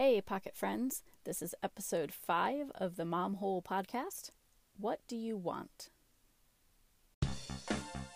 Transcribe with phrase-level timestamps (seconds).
[0.00, 1.02] Hey, Pocket Friends.
[1.24, 4.30] This is episode five of the Mom Hole podcast.
[4.78, 5.88] What do you want?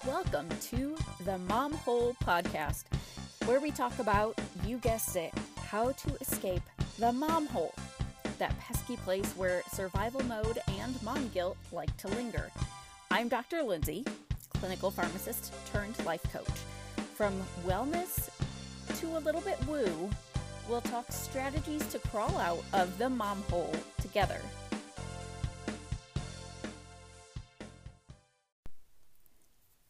[0.07, 2.85] Welcome to the Mom Hole podcast,
[3.47, 6.63] where we talk about, you guessed it, how to escape
[7.01, 7.75] the mom hole.
[8.39, 12.49] That pesky place where survival mode and mom guilt like to linger.
[13.11, 13.61] I'm Dr.
[13.65, 14.05] Lindsay,
[14.55, 16.47] clinical pharmacist turned life coach.
[17.17, 18.31] From wellness
[19.01, 20.09] to a little bit woo,
[20.69, 24.41] we'll talk strategies to crawl out of the mom hole together.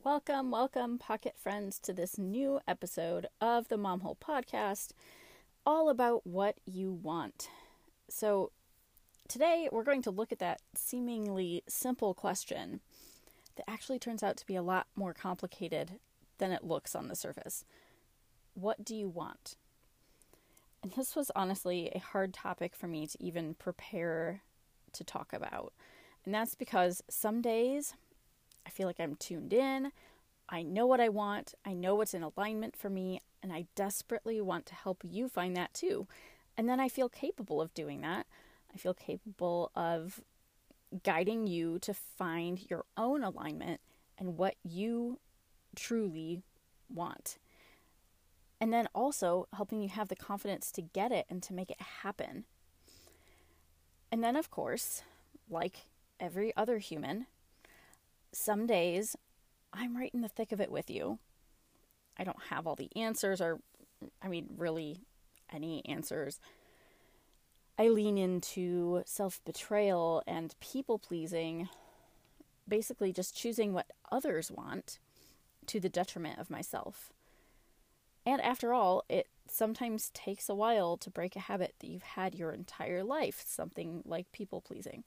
[0.04, 4.90] Welcome, welcome, pocket friends, to this new episode of the Mom Hole podcast,
[5.64, 7.48] all about what you want.
[8.10, 8.50] So,
[9.28, 12.80] today we're going to look at that seemingly simple question
[13.54, 16.00] that actually turns out to be a lot more complicated
[16.38, 17.64] than it looks on the surface.
[18.54, 19.54] What do you want?
[20.82, 24.42] And this was honestly a hard topic for me to even prepare
[24.92, 25.72] to talk about.
[26.24, 27.94] And that's because some days
[28.66, 29.92] I feel like I'm tuned in.
[30.48, 31.54] I know what I want.
[31.64, 33.20] I know what's in alignment for me.
[33.42, 36.06] And I desperately want to help you find that too.
[36.56, 38.26] And then I feel capable of doing that.
[38.72, 40.20] I feel capable of
[41.02, 43.80] guiding you to find your own alignment
[44.18, 45.18] and what you
[45.74, 46.42] truly
[46.92, 47.38] want.
[48.62, 51.80] And then also helping you have the confidence to get it and to make it
[51.80, 52.44] happen.
[54.12, 55.02] And then, of course,
[55.50, 55.86] like
[56.20, 57.26] every other human,
[58.30, 59.16] some days
[59.72, 61.18] I'm right in the thick of it with you.
[62.16, 63.58] I don't have all the answers, or,
[64.22, 65.00] I mean, really
[65.52, 66.38] any answers.
[67.76, 71.68] I lean into self betrayal and people pleasing,
[72.68, 75.00] basically just choosing what others want
[75.66, 77.12] to the detriment of myself.
[78.24, 82.34] And after all, it sometimes takes a while to break a habit that you've had
[82.34, 85.04] your entire life, something like people pleasing.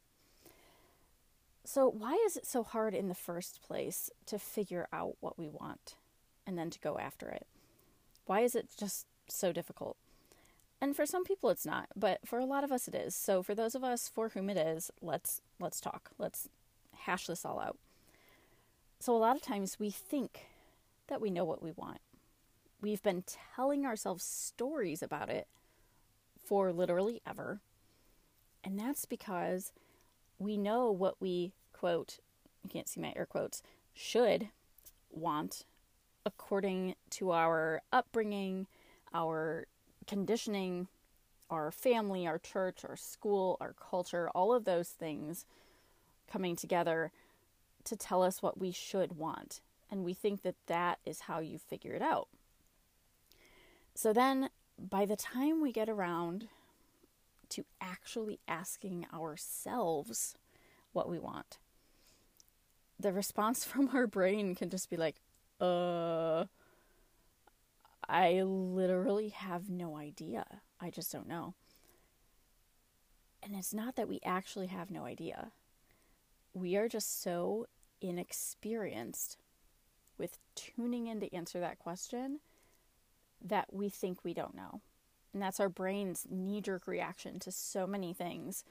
[1.63, 5.49] So, why is it so hard in the first place to figure out what we
[5.49, 5.95] want
[6.45, 7.47] and then to go after it?
[8.25, 9.97] Why is it just so difficult?
[10.81, 13.15] And for some people it's not, but for a lot of us it is.
[13.15, 16.11] So for those of us for whom it is, let's let's talk.
[16.19, 16.49] Let's
[16.93, 17.77] hash this all out.
[18.99, 20.47] So a lot of times we think
[21.07, 21.99] that we know what we want.
[22.81, 23.23] We've been
[23.55, 25.47] telling ourselves stories about it
[26.43, 27.59] for literally ever.
[28.63, 29.71] And that's because
[30.37, 32.19] we know what we, quote,
[32.63, 33.61] you can't see my air quotes,
[33.93, 34.49] should
[35.11, 35.65] want
[36.25, 38.67] according to our upbringing,
[39.13, 39.67] our
[40.07, 40.87] conditioning,
[41.49, 45.45] our family, our church, our school, our culture, all of those things
[46.31, 47.11] coming together
[47.83, 49.61] to tell us what we should want.
[49.91, 52.27] And we think that that is how you figure it out.
[53.95, 56.49] So then, by the time we get around
[57.49, 60.35] to actually asking ourselves
[60.91, 61.57] what we want.
[62.99, 65.15] The response from our brain can just be like,
[65.61, 66.45] uh,
[68.07, 70.45] I literally have no idea.
[70.79, 71.53] I just don't know.
[73.41, 75.51] And it's not that we actually have no idea.
[76.53, 77.67] We are just so
[78.01, 79.37] inexperienced
[80.17, 82.39] with tuning in to answer that question
[83.45, 84.81] that we think we don't know.
[85.33, 88.63] And that's our brain's knee jerk reaction to so many things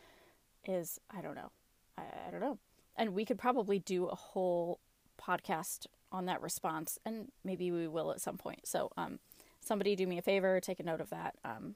[0.67, 1.51] is I don't know.
[1.97, 2.59] I, I don't know.
[2.97, 4.81] And we could probably do a whole
[5.21, 8.67] podcast on that response, and maybe we will at some point.
[8.67, 9.19] So, um,
[9.61, 11.35] somebody do me a favor, take a note of that.
[11.45, 11.75] Um,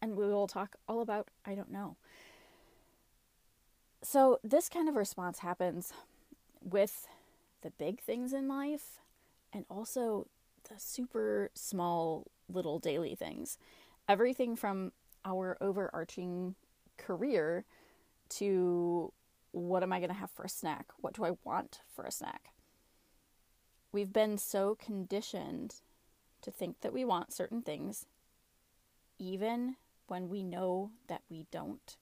[0.00, 1.96] and we will talk all about I don't know.
[4.02, 5.92] So, this kind of response happens
[6.62, 7.06] with
[7.62, 8.98] the big things in life
[9.52, 10.26] and also
[10.78, 13.58] super small little daily things.
[14.08, 14.92] Everything from
[15.24, 16.54] our overarching
[16.96, 17.64] career
[18.28, 19.12] to
[19.52, 20.86] what am I going to have for a snack?
[21.00, 22.52] What do I want for a snack?
[23.92, 25.76] We've been so conditioned
[26.40, 28.06] to think that we want certain things,
[29.18, 31.96] even when we know that we don't.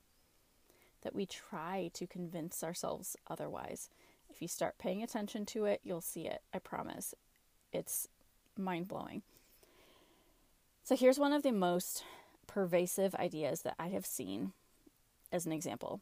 [1.02, 3.90] That we try to convince ourselves otherwise.
[4.28, 6.42] If you start paying attention to it, you'll see it.
[6.54, 7.14] I promise.
[7.72, 8.06] It's
[8.56, 9.22] mind blowing.
[10.82, 12.04] So here's one of the most
[12.46, 14.52] pervasive ideas that I have seen
[15.30, 16.00] as an example.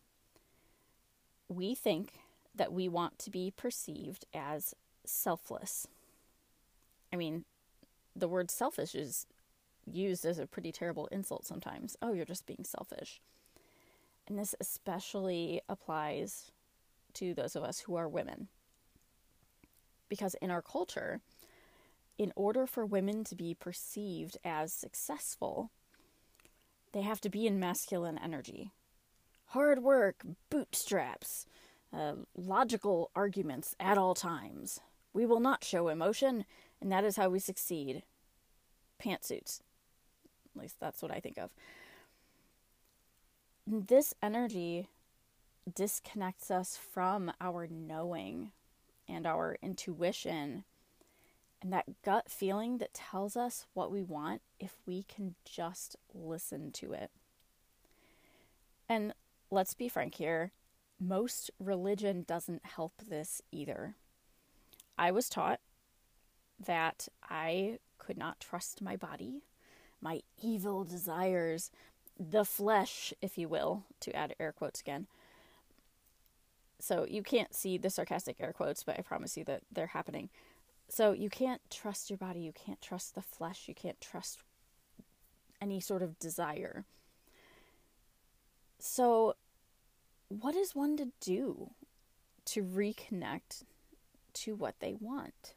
[1.49, 2.21] We think
[2.55, 4.75] that we want to be perceived as
[5.05, 5.87] selfless.
[7.13, 7.45] I mean,
[8.15, 9.27] the word selfish is
[9.87, 11.97] used as a pretty terrible insult sometimes.
[12.03, 13.21] Oh, you're just being selfish.
[14.27, 16.53] And this especially applies
[17.15, 18.49] to those of us who are women.
[20.09, 21.21] Because in our culture,
[22.19, 25.71] in order for women to be perceived as successful,
[26.93, 28.73] they have to be in masculine energy.
[29.47, 31.47] Hard work, bootstraps,
[31.97, 34.81] uh, logical arguments at all times.
[35.13, 36.45] We will not show emotion,
[36.81, 38.03] and that is how we succeed.
[39.03, 39.61] Pantsuits.
[40.55, 41.51] At least that's what I think of.
[43.67, 44.89] This energy
[45.75, 48.53] disconnects us from our knowing
[49.07, 50.65] and our intuition
[51.61, 56.71] and that gut feeling that tells us what we want if we can just listen
[56.73, 57.11] to it.
[58.89, 59.13] And
[59.51, 60.53] let's be frank here
[61.01, 63.95] most religion doesn't help this either.
[64.97, 65.61] I was taught
[66.65, 69.43] that I could not trust my body,
[70.01, 71.71] my evil desires,
[72.19, 75.07] the flesh, if you will, to add air quotes again.
[76.81, 80.31] So you can't see the sarcastic air quotes, but I promise you that they're happening.
[80.89, 84.39] So you can't trust your body, you can't trust the flesh, you can't trust
[85.61, 86.85] any sort of desire.
[88.79, 89.35] So,
[90.29, 91.71] what is one to do
[92.47, 93.65] to reconnect
[94.35, 95.55] to what they want?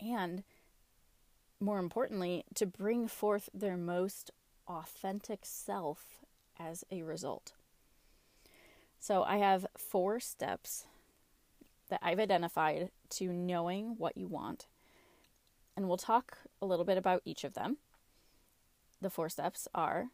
[0.00, 0.42] And
[1.60, 4.30] more importantly, to bring forth their most
[4.66, 6.24] authentic self
[6.58, 7.52] as a result.
[8.98, 10.86] So, I have four steps
[11.90, 14.66] that I've identified to knowing what you want.
[15.76, 17.78] And we'll talk a little bit about each of them.
[19.00, 20.08] The four steps are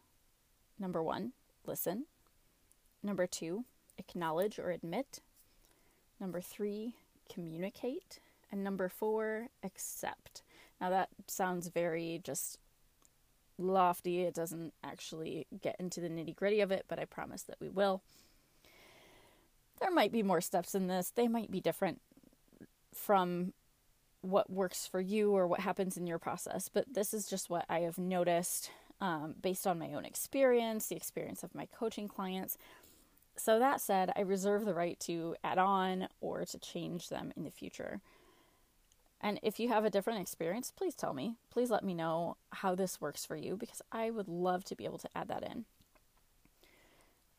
[0.79, 1.33] number one,
[1.65, 2.05] listen.
[3.03, 3.65] Number two,
[3.97, 5.19] acknowledge or admit.
[6.19, 6.95] Number three,
[7.31, 8.19] communicate.
[8.51, 10.41] And number four, accept.
[10.79, 12.59] Now that sounds very just
[13.57, 14.21] lofty.
[14.21, 17.69] It doesn't actually get into the nitty gritty of it, but I promise that we
[17.69, 18.01] will.
[19.79, 21.11] There might be more steps in this.
[21.11, 22.01] They might be different
[22.93, 23.53] from
[24.21, 27.65] what works for you or what happens in your process, but this is just what
[27.69, 32.57] I have noticed um, based on my own experience, the experience of my coaching clients.
[33.35, 37.43] So, that said, I reserve the right to add on or to change them in
[37.43, 38.01] the future.
[39.21, 41.35] And if you have a different experience, please tell me.
[41.51, 44.85] Please let me know how this works for you because I would love to be
[44.85, 45.65] able to add that in.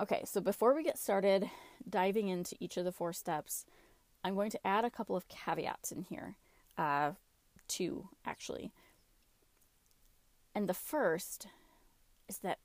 [0.00, 1.50] Okay, so before we get started
[1.88, 3.64] diving into each of the four steps,
[4.22, 6.36] I'm going to add a couple of caveats in here.
[6.76, 7.12] Uh,
[7.66, 8.70] two, actually.
[10.54, 11.48] And the first
[12.28, 12.58] is that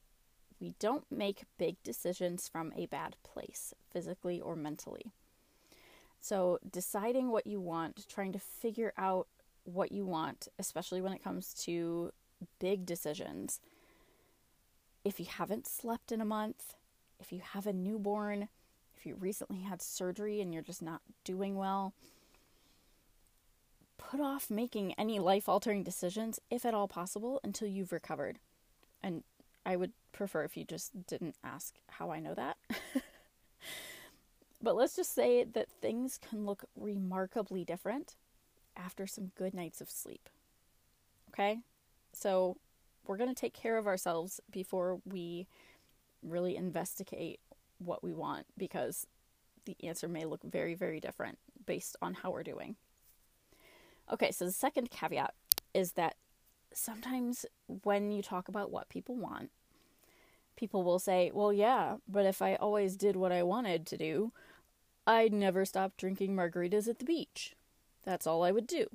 [0.59, 5.11] we don't make big decisions from a bad place, physically or mentally.
[6.19, 9.27] So, deciding what you want, trying to figure out
[9.63, 12.11] what you want, especially when it comes to
[12.59, 13.59] big decisions.
[15.03, 16.75] If you haven't slept in a month,
[17.19, 18.49] if you have a newborn,
[18.97, 21.93] if you recently had surgery and you're just not doing well,
[23.97, 28.39] put off making any life altering decisions, if at all possible, until you've recovered.
[29.01, 29.23] And
[29.65, 32.57] I would prefer if you just didn't ask how I know that.
[34.61, 38.15] but let's just say that things can look remarkably different
[38.75, 40.29] after some good nights of sleep.
[41.29, 41.59] Okay?
[42.13, 42.57] So
[43.05, 45.47] we're going to take care of ourselves before we
[46.23, 47.39] really investigate
[47.77, 49.07] what we want because
[49.65, 52.75] the answer may look very, very different based on how we're doing.
[54.11, 55.33] Okay, so the second caveat
[55.73, 56.15] is that
[56.73, 57.45] sometimes
[57.83, 59.49] when you talk about what people want,
[60.55, 64.31] people will say, Well, yeah, but if I always did what I wanted to do,
[65.07, 67.55] I'd never stop drinking margaritas at the beach.
[68.03, 68.87] That's all I would do.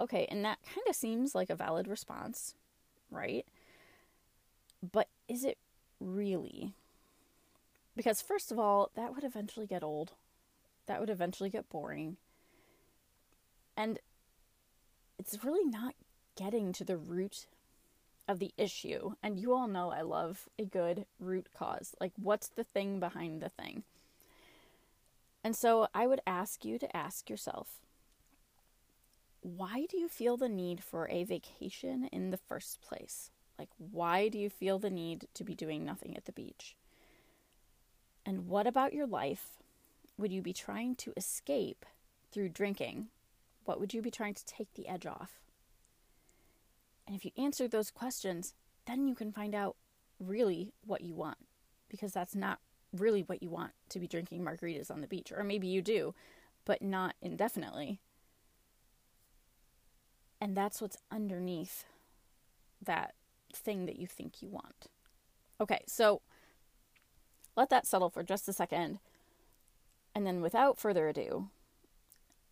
[0.00, 2.54] Okay, and that kind of seems like a valid response,
[3.10, 3.44] right?
[4.92, 5.58] But is it
[6.00, 6.72] really?
[7.96, 10.12] Because, first of all, that would eventually get old.
[10.86, 12.16] That would eventually get boring.
[13.76, 13.98] And
[15.18, 15.94] it's really not
[16.36, 17.46] getting to the root
[18.26, 19.12] of the issue.
[19.22, 21.94] And you all know I love a good root cause.
[22.00, 23.82] Like, what's the thing behind the thing?
[25.42, 27.78] And so I would ask you to ask yourself
[29.40, 33.30] why do you feel the need for a vacation in the first place?
[33.58, 36.76] Like, why do you feel the need to be doing nothing at the beach?
[38.24, 39.58] And what about your life
[40.16, 41.84] would you be trying to escape
[42.30, 43.08] through drinking?
[43.64, 45.40] What would you be trying to take the edge off?
[47.06, 48.54] And if you answer those questions,
[48.86, 49.76] then you can find out
[50.20, 51.38] really what you want.
[51.88, 52.58] Because that's not
[52.92, 55.32] really what you want to be drinking margaritas on the beach.
[55.32, 56.14] Or maybe you do,
[56.64, 58.00] but not indefinitely.
[60.40, 61.84] And that's what's underneath
[62.84, 63.14] that
[63.52, 64.88] thing that you think you want.
[65.60, 66.22] Okay, so
[67.56, 69.00] let that settle for just a second.
[70.14, 71.50] And then, without further ado,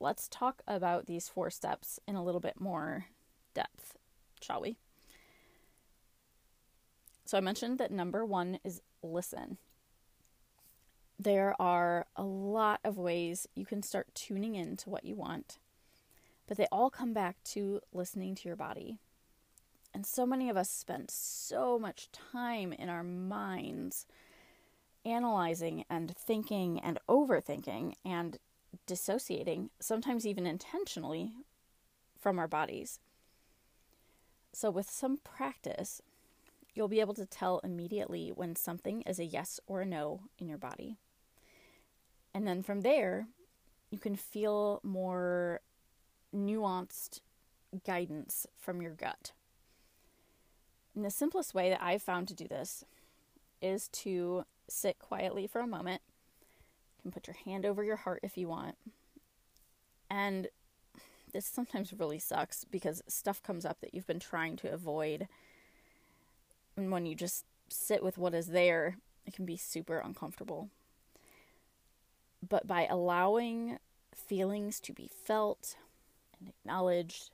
[0.01, 3.07] let's talk about these four steps in a little bit more
[3.55, 3.97] depth,
[4.41, 4.77] shall we?
[7.25, 9.59] So I mentioned that number one is listen.
[11.19, 15.59] There are a lot of ways you can start tuning in to what you want,
[16.47, 18.99] but they all come back to listening to your body.
[19.97, 24.05] And so many of us spend so much time in our minds
[25.07, 28.37] analyzing and thinking and overthinking and
[28.87, 31.33] dissociating, sometimes even intentionally,
[32.21, 33.01] from our bodies.
[34.53, 36.03] So, with some practice,
[36.75, 40.47] you'll be able to tell immediately when something is a yes or a no in
[40.47, 40.99] your body.
[42.35, 43.29] And then from there,
[43.91, 45.63] you can feel more
[46.35, 47.21] nuanced
[47.87, 49.33] guidance from your gut.
[50.97, 52.83] And the simplest way that I've found to do this
[53.61, 56.01] is to sit quietly for a moment.
[56.97, 58.77] You can put your hand over your heart if you want.
[60.11, 60.49] And
[61.33, 65.29] this sometimes really sucks because stuff comes up that you've been trying to avoid.
[66.79, 70.71] And when you just sit with what is there, it can be super uncomfortable.
[72.47, 73.79] But by allowing
[74.15, 75.77] feelings to be felt
[76.39, 77.31] and acknowledged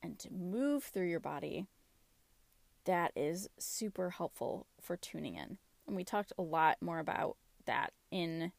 [0.00, 1.66] and to move through your body,
[2.84, 5.58] that is super helpful for tuning in.
[5.86, 7.36] And we talked a lot more about
[7.66, 8.52] that in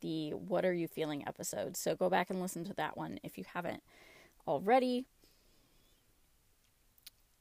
[0.00, 1.76] the What Are You Feeling episode.
[1.76, 3.82] So go back and listen to that one if you haven't
[4.46, 5.04] already.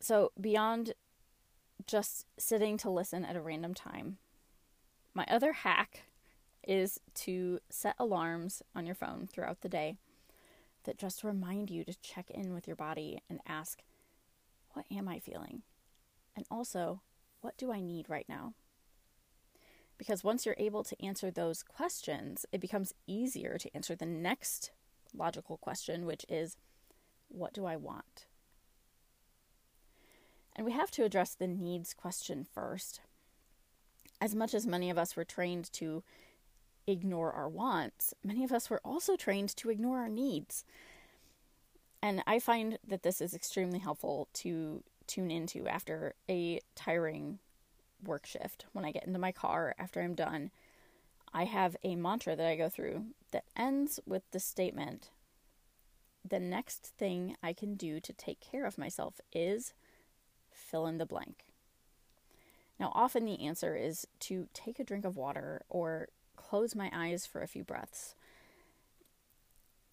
[0.02, 0.94] So, beyond
[1.86, 4.18] just sitting to listen at a random time,
[5.14, 6.04] my other hack
[6.66, 9.98] is to set alarms on your phone throughout the day
[10.84, 13.82] that just remind you to check in with your body and ask,
[14.74, 15.64] What am I feeling?
[16.40, 17.02] And also,
[17.42, 18.54] what do I need right now?
[19.98, 24.72] Because once you're able to answer those questions, it becomes easier to answer the next
[25.14, 26.56] logical question, which is,
[27.28, 28.26] what do I want?
[30.56, 33.02] And we have to address the needs question first.
[34.22, 36.04] As much as many of us were trained to
[36.88, 40.64] ignore our wants, many of us were also trained to ignore our needs.
[42.02, 47.40] And I find that this is extremely helpful to tune into after a tiring
[48.02, 48.66] work shift.
[48.72, 50.52] When I get into my car after I'm done,
[51.34, 55.10] I have a mantra that I go through that ends with the statement
[56.28, 59.74] The next thing I can do to take care of myself is
[60.52, 61.46] fill in the blank.
[62.80, 67.26] Now, often the answer is to take a drink of water or close my eyes
[67.26, 68.16] for a few breaths.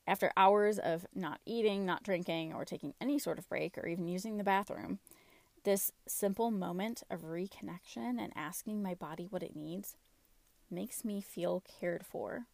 [0.06, 4.06] After hours of not eating, not drinking, or taking any sort of break, or even
[4.06, 5.00] using the bathroom,
[5.64, 9.96] this simple moment of reconnection and asking my body what it needs
[10.70, 12.46] makes me feel cared for,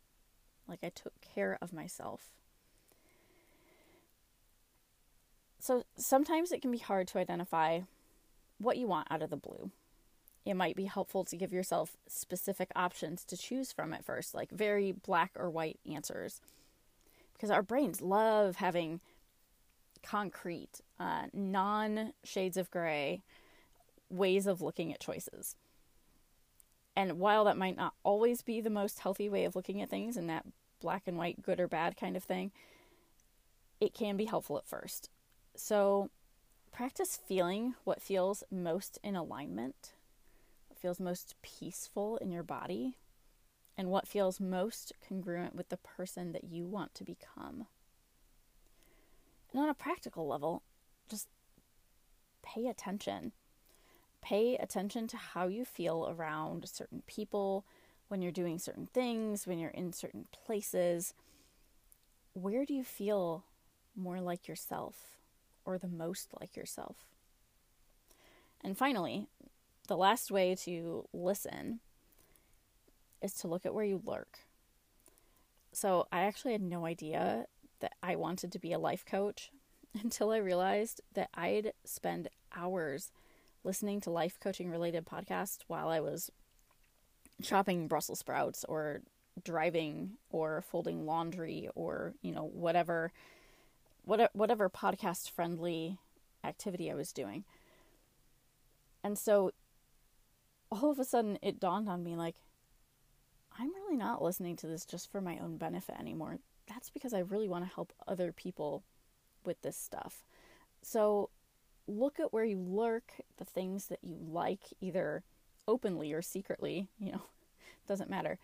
[0.66, 2.30] like I took care of myself.
[5.59, 7.80] So sometimes it can be hard to identify
[8.59, 9.71] what you want out of the blue.
[10.44, 14.50] It might be helpful to give yourself specific options to choose from at first, like
[14.50, 16.40] very black or white answers.
[17.43, 19.01] Because our brains love having
[20.01, 23.21] concrete, uh, non shades of gray
[24.09, 25.57] ways of looking at choices.
[26.95, 30.17] And while that might not always be the most healthy way of looking at things
[30.17, 30.47] and that
[30.81, 32.53] black and white, good or bad kind of thing,
[33.81, 35.11] it can be helpful at first.
[35.57, 36.11] So
[36.71, 39.95] practice feeling what feels most in alignment,
[40.69, 42.95] what feels most peaceful in your body,
[43.76, 47.67] and what feels most congruent with the person that you want to become.
[49.52, 50.62] And on a practical level,
[51.09, 51.29] just
[52.43, 53.33] pay attention.
[54.23, 57.64] Pay attention to how you feel around certain people,
[58.12, 61.14] when you're doing certain things, when you're in certain places.
[62.35, 63.45] Where do you feel
[63.97, 65.17] more like yourself
[65.64, 66.97] or the most like yourself?
[68.61, 69.29] And finally,
[69.88, 71.81] the last way to listen
[73.23, 74.41] is to look at where you lurk.
[75.73, 77.47] So I actually had no idea
[77.81, 79.50] that I wanted to be a life coach
[80.02, 83.11] until I realized that I'd spend hours
[83.64, 86.31] listening to life coaching related podcasts while I was
[87.43, 89.02] chopping Brussels sprouts or
[89.43, 93.12] driving or folding laundry or, you know, whatever
[94.05, 95.99] whatever, whatever podcast friendly
[96.45, 97.45] activity I was doing.
[99.05, 99.52] And so
[100.71, 102.37] all of a sudden it dawned on me like
[103.59, 107.21] I'm really not listening to this just for my own benefit anymore that's because I
[107.21, 108.85] really want to help other people
[109.44, 110.25] with this stuff.
[110.82, 111.30] So
[111.87, 115.25] look at where you lurk, the things that you like, either
[115.66, 117.23] openly or secretly, you know,
[117.87, 118.38] doesn't matter.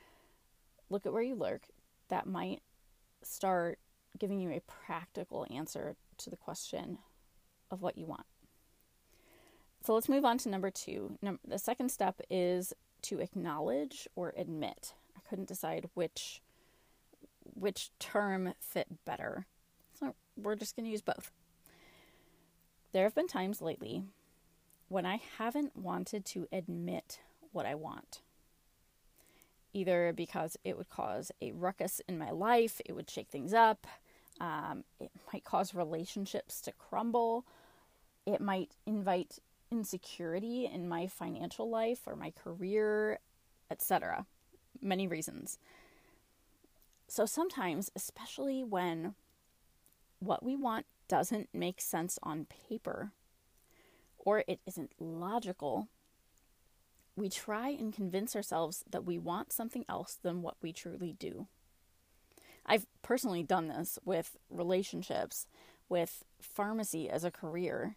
[0.90, 1.62] Look at where you lurk.
[2.08, 2.62] That might
[3.22, 3.78] start
[4.18, 6.98] giving you a practical answer to the question
[7.70, 8.26] of what you want.
[9.84, 11.18] So let's move on to number two.
[11.46, 12.72] The second step is
[13.02, 14.94] to acknowledge or admit.
[15.16, 16.42] I couldn't decide which
[17.54, 19.46] which term fit better.
[19.98, 21.32] So we're just going to use both.
[22.92, 24.04] There have been times lately
[24.88, 27.20] when I haven't wanted to admit
[27.52, 28.22] what I want.
[29.72, 33.86] Either because it would cause a ruckus in my life, it would shake things up,
[34.40, 37.44] um, it might cause relationships to crumble,
[38.24, 39.38] it might invite
[39.70, 43.18] insecurity in my financial life or my career,
[43.70, 44.26] etc.
[44.80, 45.58] Many reasons.
[47.06, 49.14] So sometimes, especially when
[50.20, 53.12] what we want doesn't make sense on paper
[54.18, 55.88] or it isn't logical,
[57.16, 61.46] we try and convince ourselves that we want something else than what we truly do.
[62.66, 65.46] I've personally done this with relationships,
[65.88, 67.96] with pharmacy as a career,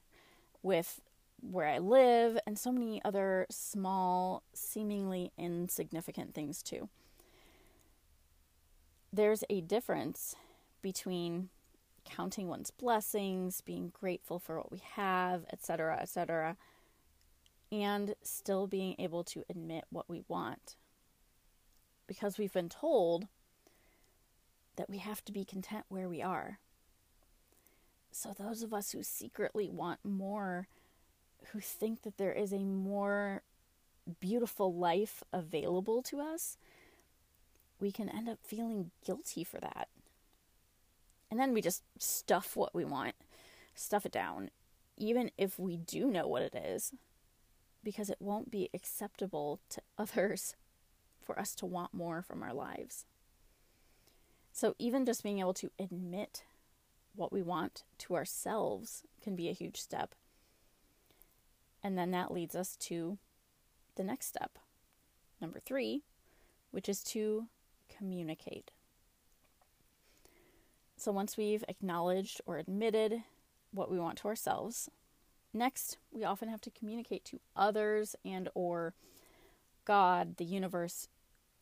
[0.64, 1.02] with
[1.42, 6.90] where I live, and so many other small, seemingly insignificant things too.
[9.12, 10.36] There's a difference
[10.82, 11.50] between
[12.06, 16.58] counting one's blessings, being grateful for what we have, etc., etc.,
[17.72, 20.76] and still being able to admit what we want.
[22.08, 23.28] Because we've been told
[24.76, 26.60] that we have to be content where we are.
[28.12, 30.68] So, those of us who secretly want more,
[31.52, 33.44] who think that there is a more
[34.20, 36.58] beautiful life available to us,
[37.80, 39.88] we can end up feeling guilty for that.
[41.30, 43.16] And then we just stuff what we want,
[43.74, 44.50] stuff it down,
[44.98, 46.94] even if we do know what it is,
[47.84, 50.56] because it won't be acceptable to others
[51.22, 53.06] for us to want more from our lives.
[54.54, 56.44] So, even just being able to admit
[57.16, 60.14] what we want to ourselves can be a huge step.
[61.84, 63.18] And then that leads us to
[63.96, 64.60] the next step,
[65.40, 66.04] number three,
[66.72, 67.48] which is to
[67.90, 68.72] communicate.
[70.96, 73.24] So once we've acknowledged or admitted
[73.72, 74.90] what we want to ourselves,
[75.54, 78.94] next we often have to communicate to others and or
[79.84, 81.08] God, the universe,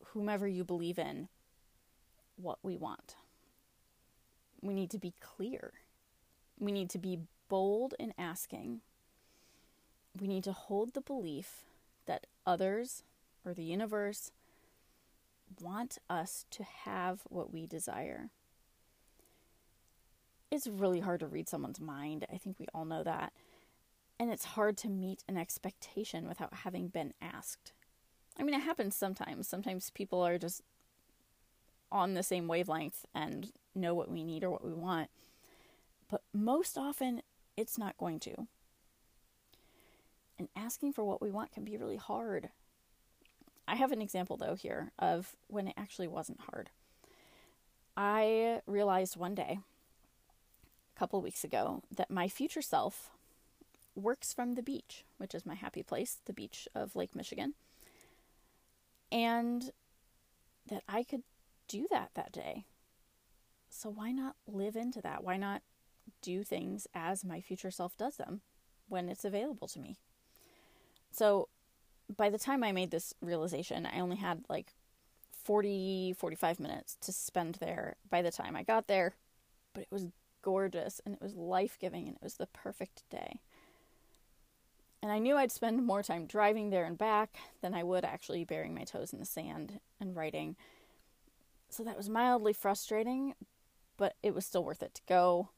[0.08, 1.28] whomever you believe in,
[2.36, 3.16] what we want.
[4.60, 5.72] We need to be clear.
[6.58, 8.82] We need to be bold in asking.
[10.18, 11.64] We need to hold the belief
[12.06, 13.04] that others
[13.44, 14.32] or the universe
[15.60, 18.30] want us to have what we desire
[20.50, 22.26] it's really hard to read someone's mind.
[22.32, 23.32] I think we all know that.
[24.18, 27.72] And it's hard to meet an expectation without having been asked.
[28.38, 29.48] I mean, it happens sometimes.
[29.48, 30.62] Sometimes people are just
[31.90, 35.08] on the same wavelength and know what we need or what we want.
[36.10, 37.22] But most often,
[37.56, 38.46] it's not going to.
[40.40, 42.48] And asking for what we want can be really hard.
[43.68, 46.70] I have an example, though, here of when it actually wasn't hard.
[47.94, 49.58] I realized one day
[50.96, 53.10] a couple weeks ago that my future self
[53.94, 57.52] works from the beach, which is my happy place, the beach of Lake Michigan.
[59.12, 59.72] And
[60.70, 61.24] that I could
[61.68, 62.64] do that that day.
[63.68, 65.22] So why not live into that?
[65.22, 65.60] Why not
[66.22, 68.40] do things as my future self does them
[68.88, 69.98] when it's available to me?
[71.10, 71.48] So
[72.16, 74.74] by the time I made this realization, I only had like
[75.32, 79.14] 40, 45 minutes to spend there by the time I got there,
[79.74, 80.06] but it was
[80.42, 83.40] gorgeous and it was life giving and it was the perfect day.
[85.02, 88.44] And I knew I'd spend more time driving there and back than I would actually
[88.44, 90.56] burying my toes in the sand and writing.
[91.70, 93.34] So that was mildly frustrating,
[93.96, 95.48] but it was still worth it to go.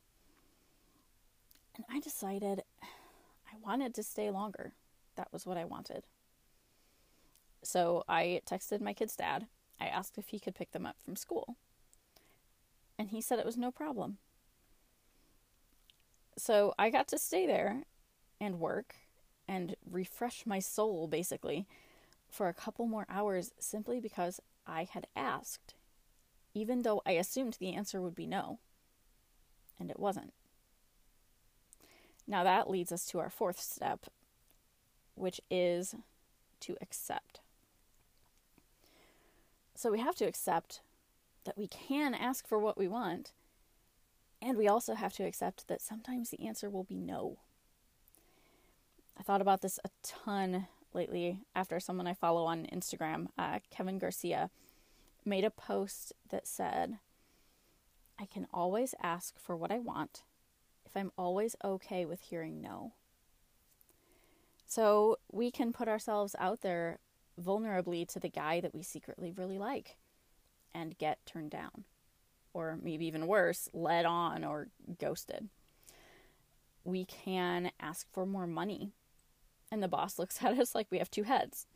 [1.74, 4.74] And I decided I wanted to stay longer.
[5.22, 6.02] That was what I wanted.
[7.62, 9.46] So I texted my kid's dad.
[9.80, 11.54] I asked if he could pick them up from school.
[12.98, 14.18] And he said it was no problem.
[16.36, 17.84] So I got to stay there
[18.40, 18.96] and work
[19.46, 21.68] and refresh my soul basically
[22.28, 25.74] for a couple more hours simply because I had asked,
[26.52, 28.58] even though I assumed the answer would be no.
[29.78, 30.32] And it wasn't.
[32.26, 34.06] Now that leads us to our fourth step,
[35.14, 35.94] which is
[36.60, 37.40] to accept.
[39.74, 40.80] So we have to accept
[41.44, 43.32] that we can ask for what we want
[44.42, 47.38] and we also have to accept that sometimes the answer will be no.
[49.16, 53.98] I thought about this a ton lately after someone I follow on Instagram, uh, Kevin
[53.98, 54.50] Garcia,
[55.24, 56.98] made a post that said,
[58.18, 60.24] I can always ask for what I want
[60.84, 62.94] if I'm always okay with hearing no.
[64.74, 66.98] So we can put ourselves out there
[67.38, 69.98] vulnerably to the guy that we secretly really like
[70.74, 71.84] and get turned down.
[72.54, 75.50] Or maybe even worse, led on or ghosted.
[76.84, 78.92] We can ask for more money,
[79.70, 81.66] and the boss looks at us like we have two heads.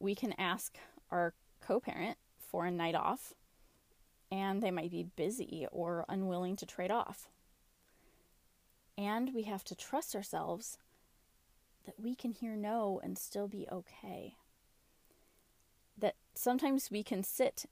[0.00, 0.78] We can ask
[1.10, 3.34] our co parent for a night off,
[4.32, 7.28] and they might be busy or unwilling to trade off.
[8.96, 10.78] And we have to trust ourselves
[11.88, 14.34] that we can hear no and still be okay.
[15.96, 17.64] That sometimes we can sit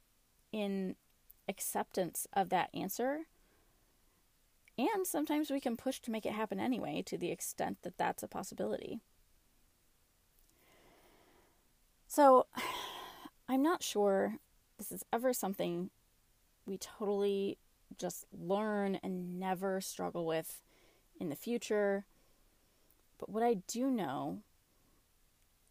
[0.53, 0.97] in
[1.47, 3.27] acceptance of that answer.
[4.79, 8.23] And sometimes we can push to make it happen anyway, to the extent that that's
[8.23, 9.01] a possibility.
[12.09, 12.47] So,
[13.49, 14.39] I'm not sure
[14.79, 15.91] this is ever something
[16.65, 17.59] we totally
[17.99, 20.63] just learn and never struggle with
[21.21, 22.07] in the future
[23.19, 24.39] but what I do know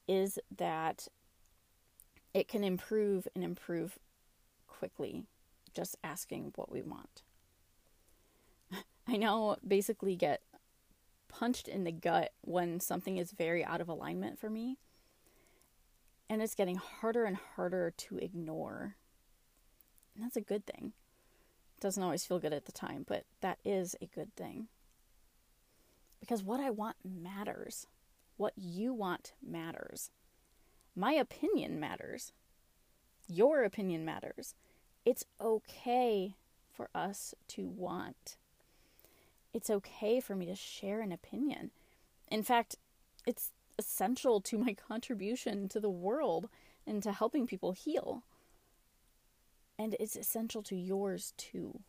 [0.08, 1.08] is that
[2.34, 3.97] it can improve and improve
[4.67, 5.25] quickly
[5.73, 7.23] just asking what we want.
[9.08, 10.41] I now basically get
[11.27, 14.77] punched in the gut when something is very out of alignment for me.
[16.29, 18.95] And it's getting harder and harder to ignore.
[20.15, 20.93] And that's a good thing.
[21.77, 24.67] It doesn't always feel good at the time, but that is a good thing.
[26.25, 27.85] Because what I want matters.
[28.35, 30.09] What you want matters.
[30.95, 32.31] My opinion matters.
[33.27, 34.55] Your opinion matters.
[35.05, 36.35] It's okay
[36.73, 38.38] for us to want.
[39.53, 41.69] It's okay for me to share an opinion.
[42.31, 42.75] In fact,
[43.27, 46.49] it's essential to my contribution to the world
[46.88, 48.23] and to helping people heal.
[49.77, 51.81] And it's essential to yours too.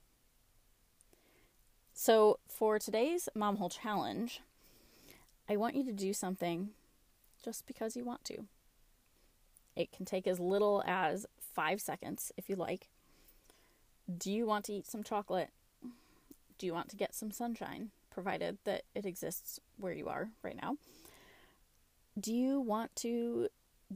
[1.98, 4.42] So, for today's Mom Hole Challenge,
[5.48, 6.68] I want you to do something
[7.42, 8.44] just because you want to.
[9.74, 12.88] It can take as little as five seconds if you like.
[14.14, 15.48] Do you want to eat some chocolate?
[16.58, 20.60] Do you want to get some sunshine, provided that it exists where you are right
[20.60, 20.76] now?
[22.20, 23.48] Do you want to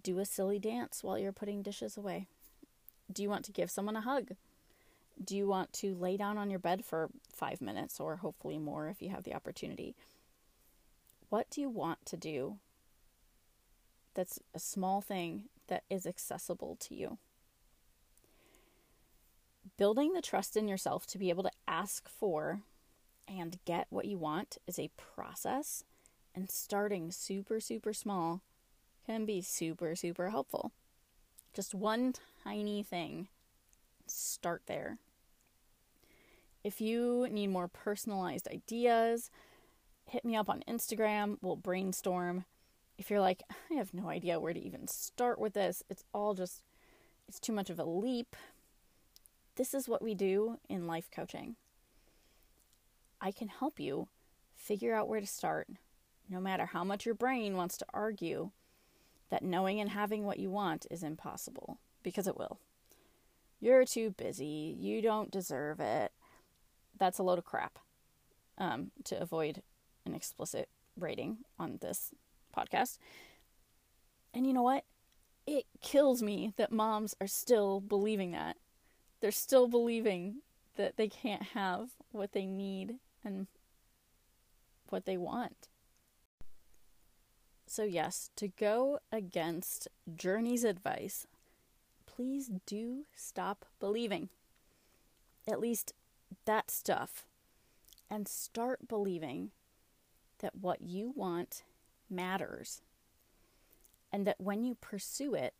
[0.02, 2.28] do a silly dance while you're putting dishes away?
[3.12, 4.30] Do you want to give someone a hug?
[5.22, 8.88] Do you want to lay down on your bed for five minutes or hopefully more
[8.88, 9.94] if you have the opportunity?
[11.28, 12.58] What do you want to do
[14.14, 17.18] that's a small thing that is accessible to you?
[19.76, 22.62] Building the trust in yourself to be able to ask for
[23.28, 25.84] and get what you want is a process,
[26.34, 28.40] and starting super, super small
[29.06, 30.72] can be super, super helpful.
[31.52, 33.28] Just one tiny thing,
[34.06, 34.98] start there.
[36.62, 39.30] If you need more personalized ideas,
[40.06, 41.38] hit me up on Instagram.
[41.40, 42.44] We'll brainstorm.
[42.98, 46.34] If you're like, I have no idea where to even start with this, it's all
[46.34, 46.62] just,
[47.26, 48.36] it's too much of a leap.
[49.56, 51.56] This is what we do in life coaching.
[53.20, 54.08] I can help you
[54.54, 55.68] figure out where to start,
[56.28, 58.50] no matter how much your brain wants to argue
[59.30, 62.58] that knowing and having what you want is impossible, because it will.
[63.60, 66.12] You're too busy, you don't deserve it,
[67.00, 67.80] that's a load of crap
[68.58, 69.62] um, to avoid
[70.06, 72.12] an explicit rating on this
[72.56, 72.98] podcast.
[74.32, 74.84] And you know what?
[75.46, 78.56] It kills me that moms are still believing that.
[79.20, 80.42] They're still believing
[80.76, 83.48] that they can't have what they need and
[84.90, 85.68] what they want.
[87.66, 91.26] So, yes, to go against Journey's advice,
[92.06, 94.28] please do stop believing.
[95.48, 95.92] At least
[96.44, 97.26] that stuff
[98.10, 99.50] and start believing
[100.40, 101.62] that what you want
[102.08, 102.82] matters
[104.12, 105.54] and that when you pursue it,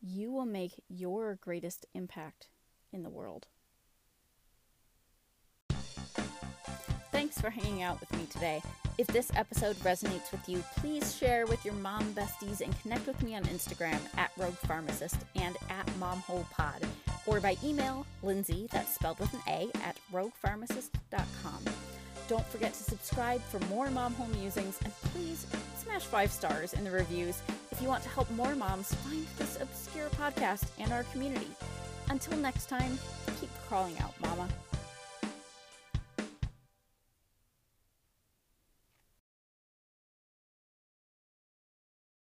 [0.00, 2.48] you will make your greatest impact
[2.92, 3.46] in the world.
[7.12, 8.62] Thanks for hanging out with me today.
[8.96, 13.22] If this episode resonates with you, please share with your mom besties and connect with
[13.22, 16.84] me on Instagram at Rogue Pharmacist and at MomHolePod
[17.28, 21.64] or by email, Lindsay, that's spelled with an A, at roguepharmacist.com.
[22.28, 25.46] Don't forget to subscribe for more mom hole musings and please
[25.82, 29.58] smash five stars in the reviews if you want to help more moms find this
[29.60, 31.50] obscure podcast and our community.
[32.10, 32.98] Until next time,
[33.40, 34.48] keep crawling out, mama.